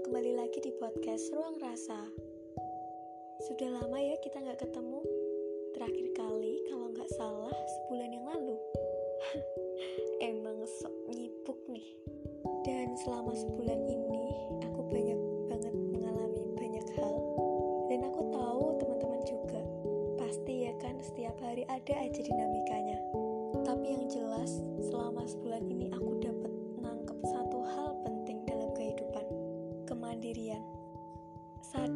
kembali 0.00 0.32
lagi 0.32 0.64
di 0.64 0.72
podcast 0.80 1.28
Ruang 1.36 1.60
Rasa. 1.60 2.00
Sudah 3.44 3.68
lama 3.68 4.00
ya 4.00 4.16
kita 4.24 4.40
nggak 4.40 4.64
ketemu. 4.64 5.04
Terakhir 5.76 6.08
kali 6.16 6.64
kalau 6.72 6.88
nggak 6.88 7.10
salah 7.20 7.52
sebulan 7.52 8.08
yang 8.08 8.24
lalu. 8.24 8.56
Emang 10.32 10.64
sok 10.64 10.94
nyibuk 11.12 11.60
nih. 11.68 11.84
Dan 12.64 12.96
selama 12.96 13.36
sebulan 13.36 13.80
ini 13.92 14.24
aku 14.64 14.88
banyak 14.88 15.20
banget 15.52 15.74
mengalami 15.76 16.48
banyak 16.56 16.86
hal. 16.96 17.14
Dan 17.92 18.00
aku 18.08 18.22
tahu 18.32 18.64
teman-teman 18.80 19.20
juga. 19.28 19.60
Pasti 20.16 20.64
ya 20.64 20.72
kan 20.80 20.96
setiap 21.04 21.36
hari 21.44 21.68
ada 21.68 22.08
aja 22.08 22.20
dinamikanya. 22.24 22.96
Tapi 23.68 24.00
yang 24.00 24.08
jelas 24.08 24.64
selama 24.80 25.28
sebulan 25.28 25.68
ini 25.68 25.92
aku 25.92 26.19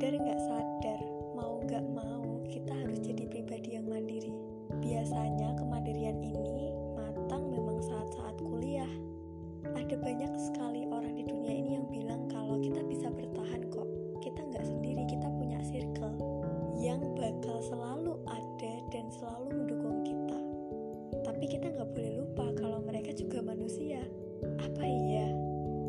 Sadar 0.00 0.16
nggak 0.16 0.42
sadar, 0.48 1.00
mau 1.36 1.60
nggak 1.60 1.84
mau, 1.92 2.40
kita 2.48 2.72
harus 2.72 3.04
jadi 3.04 3.20
pribadi 3.28 3.76
yang 3.76 3.84
mandiri. 3.84 4.32
Biasanya 4.80 5.52
kemandirian 5.60 6.16
ini 6.24 6.72
matang 6.96 7.52
memang 7.52 7.84
saat-saat 7.84 8.40
kuliah. 8.40 8.88
Ada 9.76 10.00
banyak 10.00 10.32
sekali 10.40 10.88
orang 10.88 11.20
di 11.20 11.28
dunia 11.28 11.52
ini 11.52 11.76
yang 11.76 11.84
bilang 11.92 12.24
kalau 12.32 12.56
kita 12.64 12.80
bisa 12.88 13.12
bertahan 13.12 13.68
kok. 13.68 13.84
Kita 14.24 14.40
nggak 14.40 14.64
sendiri, 14.72 15.04
kita 15.04 15.28
punya 15.36 15.60
circle 15.68 16.16
yang 16.80 17.04
bakal 17.12 17.60
selalu 17.60 18.16
ada 18.24 18.74
dan 18.88 19.04
selalu 19.12 19.52
mendukung 19.52 20.00
kita. 20.00 20.38
Tapi 21.28 21.44
kita 21.44 21.76
nggak 21.76 21.92
boleh 21.92 22.24
lupa 22.24 22.48
kalau 22.56 22.80
mereka 22.80 23.12
juga 23.12 23.44
manusia. 23.44 24.00
Apa 24.64 24.80
iya 24.80 25.28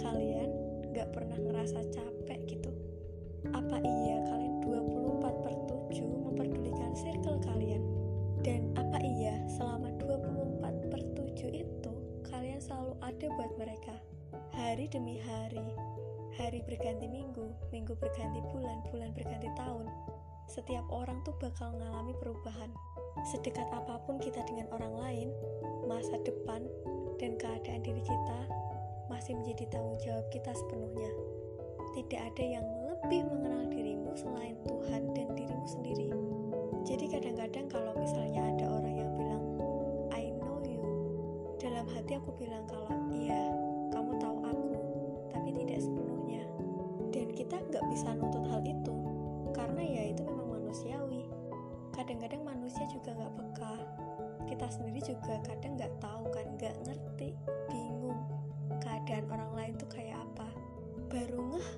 kalian 0.00 0.48
nggak 0.96 1.12
pernah 1.12 1.36
ngerasa 1.36 1.84
capek 1.92 2.56
gitu? 2.56 2.87
Apa 3.54 3.78
iya 3.80 4.16
kalian 4.28 4.54
24 4.64 5.44
per 5.44 5.54
7 5.68 6.04
memperdulikan 6.04 6.92
circle 6.96 7.38
kalian? 7.44 7.82
Dan 8.44 8.72
apa 8.76 9.00
iya 9.02 9.40
selama 9.48 9.92
24 10.00 10.90
per 10.92 11.00
7 11.16 11.64
itu 11.64 11.92
kalian 12.28 12.60
selalu 12.60 12.94
ada 13.00 13.26
buat 13.36 13.52
mereka? 13.56 13.94
Hari 14.52 14.90
demi 14.90 15.22
hari, 15.22 15.64
hari 16.36 16.60
berganti 16.66 17.08
minggu, 17.08 17.48
minggu 17.70 17.94
berganti 17.96 18.40
bulan, 18.52 18.84
bulan 18.92 19.10
berganti 19.14 19.48
tahun. 19.56 19.86
Setiap 20.48 20.84
orang 20.88 21.20
tuh 21.24 21.36
bakal 21.40 21.76
mengalami 21.76 22.16
perubahan. 22.16 22.72
Sedekat 23.28 23.68
apa 23.74 24.00
pun 24.06 24.16
kita 24.16 24.40
dengan 24.48 24.70
orang 24.72 24.94
lain, 24.96 25.28
masa 25.84 26.16
depan 26.24 26.64
dan 27.18 27.36
keadaan 27.36 27.82
diri 27.82 28.00
kita 28.00 28.40
masih 29.08 29.34
menjadi 29.34 29.64
tanggung 29.72 29.98
jawab 30.00 30.24
kita 30.30 30.52
sepenuhnya. 30.54 31.10
Tidak 31.96 32.20
ada 32.20 32.44
yang 32.44 32.66
lebih 33.04 33.30
mengenal 33.30 33.62
dirimu 33.70 34.10
selain 34.18 34.58
Tuhan 34.66 35.14
dan 35.14 35.28
dirimu 35.38 35.66
sendiri. 35.70 36.10
Jadi 36.82 37.04
kadang-kadang 37.06 37.66
kalau 37.70 37.92
misalnya 37.94 38.42
ada 38.42 38.66
orang 38.74 38.94
yang 38.98 39.10
bilang, 39.14 39.44
I 40.10 40.34
know 40.34 40.58
you, 40.66 40.82
dalam 41.62 41.86
hati 41.94 42.18
aku 42.18 42.34
bilang 42.34 42.66
kalau 42.66 42.90
iya, 43.14 43.54
kamu 43.94 44.18
tahu 44.18 44.36
aku, 44.42 44.70
tapi 45.30 45.50
tidak 45.62 45.78
sepenuhnya. 45.78 46.42
Dan 47.14 47.28
kita 47.30 47.56
nggak 47.70 47.84
bisa 47.92 48.08
nuntut 48.18 48.44
hal 48.50 48.64
itu, 48.66 48.94
karena 49.54 49.82
ya 49.84 50.02
itu 50.10 50.22
memang 50.26 50.58
manusiawi. 50.58 51.30
Kadang-kadang 51.94 52.42
manusia 52.42 52.82
juga 52.90 53.14
nggak 53.14 53.34
peka. 53.36 53.74
Kita 54.48 54.66
sendiri 54.74 55.00
juga 55.06 55.34
kadang 55.46 55.78
nggak 55.78 55.94
tahu 56.02 56.24
kan, 56.34 56.46
nggak 56.56 56.74
ngerti, 56.82 57.36
bingung 57.70 58.18
keadaan 58.80 59.28
orang 59.30 59.52
lain 59.54 59.72
tuh 59.78 59.88
kayak 59.92 60.18
apa 60.18 60.48
baru 61.08 61.40
ngeh 61.56 61.68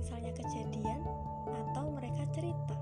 misalnya 0.00 0.32
kejadian 0.32 1.04
atau 1.44 1.92
mereka 1.92 2.24
cerita. 2.32 2.76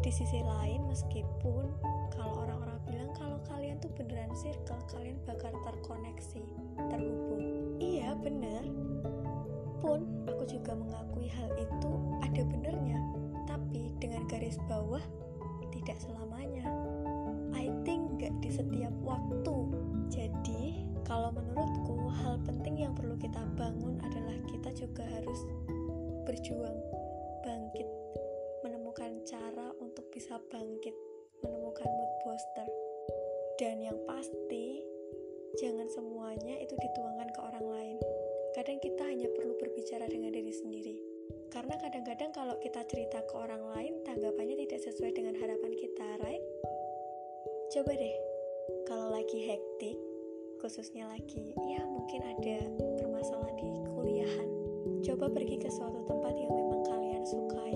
Di 0.00 0.08
sisi 0.08 0.40
lain, 0.40 0.88
meskipun 0.88 1.68
kalau 2.16 2.48
orang-orang 2.48 2.80
bilang 2.88 3.12
kalau 3.12 3.36
kalian 3.44 3.76
tuh 3.84 3.92
beneran 3.92 4.32
circle, 4.32 4.80
kalian 4.88 5.20
bakal 5.28 5.52
terkoneksi, 5.68 6.40
terhubung. 6.88 7.76
Iya, 7.76 8.16
bener. 8.16 8.64
Pun 9.84 10.24
aku 10.24 10.48
juga 10.48 10.72
mengakui 10.72 11.28
hal 11.28 11.52
itu 11.60 11.92
ada 12.24 12.42
benernya, 12.48 12.98
tapi 13.44 13.92
dengan 14.00 14.24
garis 14.26 14.56
bawah 14.64 15.04
tidak 15.68 16.00
selamanya. 16.00 16.64
I 17.52 17.68
think 17.84 18.16
gak 18.16 18.32
di 18.40 18.48
setiap 18.48 18.94
waktu. 19.04 19.56
Jadi, 20.08 20.88
kalau 21.04 21.28
menurutku 21.36 22.08
hal 22.24 22.40
penting 22.48 22.88
yang 22.88 22.96
perlu 22.96 23.14
kita 23.20 23.44
bangun 23.54 24.00
adalah 24.00 24.36
kita 24.48 24.72
juga 24.72 25.04
harus 25.04 25.44
berjuang, 26.28 26.76
bangkit, 27.40 27.88
menemukan 28.60 29.16
cara 29.24 29.72
untuk 29.80 30.04
bisa 30.12 30.36
bangkit, 30.52 30.92
menemukan 31.40 31.88
mood 31.88 32.12
booster. 32.20 32.68
Dan 33.56 33.80
yang 33.80 33.96
pasti, 34.04 34.84
jangan 35.56 35.88
semuanya 35.88 36.60
itu 36.60 36.76
dituangkan 36.76 37.32
ke 37.32 37.40
orang 37.40 37.64
lain. 37.64 37.96
Kadang 38.52 38.76
kita 38.76 39.08
hanya 39.08 39.32
perlu 39.32 39.56
berbicara 39.56 40.04
dengan 40.04 40.36
diri 40.36 40.52
sendiri. 40.52 40.96
Karena 41.48 41.80
kadang-kadang 41.80 42.28
kalau 42.36 42.60
kita 42.60 42.84
cerita 42.92 43.24
ke 43.24 43.32
orang 43.32 43.64
lain, 43.72 44.04
tanggapannya 44.04 44.68
tidak 44.68 44.84
sesuai 44.84 45.16
dengan 45.16 45.32
harapan 45.32 45.72
kita, 45.80 46.08
right? 46.20 46.44
Coba 47.72 47.96
deh, 47.96 48.16
kalau 48.84 49.16
lagi 49.16 49.48
hektik, 49.48 49.96
khususnya 50.60 51.08
lagi 51.08 51.56
ya 51.72 51.80
mungkin 51.88 52.20
ada 52.20 52.58
permasalahan 53.00 53.56
di 53.56 53.68
kuliahan 53.88 54.57
coba 55.04 55.26
pergi 55.32 55.56
ke 55.60 55.68
suatu 55.72 56.04
tempat 56.04 56.34
yang 56.36 56.52
memang 56.52 56.80
kalian 56.86 57.24
sukai 57.24 57.74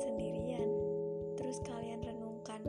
sendirian. 0.00 0.68
Terus 1.36 1.58
kalian 1.66 2.00
renungkan 2.02 2.62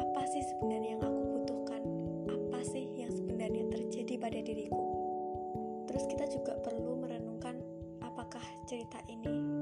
apa 0.00 0.22
sih 0.32 0.42
sebenarnya 0.42 0.98
yang 0.98 1.02
aku 1.04 1.20
butuhkan? 1.38 1.82
Apa 2.28 2.60
sih 2.64 2.84
yang 2.98 3.12
sebenarnya 3.12 3.68
terjadi 3.70 4.14
pada 4.18 4.40
diriku? 4.40 4.84
Terus 5.86 6.04
kita 6.10 6.26
juga 6.32 6.58
perlu 6.64 6.98
merenungkan 6.98 7.60
apakah 8.02 8.42
cerita 8.66 8.98
ini 9.06 9.53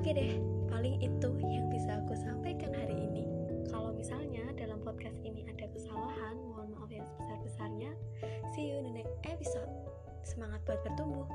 Oke 0.00 0.16
deh, 0.16 0.40
paling 0.72 0.96
itu 1.04 1.28
yang 1.44 1.68
bisa 1.68 2.00
aku 2.00 2.16
sampaikan 2.16 2.72
hari 2.72 2.96
ini. 2.96 3.28
Kalau 3.68 3.92
misalnya 3.92 4.48
dalam 4.56 4.80
podcast 4.80 5.20
ini 5.20 5.44
ada 5.44 5.68
kesalahan, 5.68 6.40
mohon 6.40 6.72
maaf 6.72 6.88
yang 6.88 7.04
sebesar-besarnya. 7.04 7.92
See 8.56 8.72
you 8.72 8.80
in 8.80 8.88
the 8.88 8.96
next 8.96 9.12
episode. 9.28 9.68
Semangat 10.24 10.64
buat 10.64 10.80
bertumbuh. 10.88 11.28